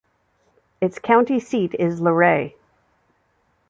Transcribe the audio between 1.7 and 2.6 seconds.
is Luray.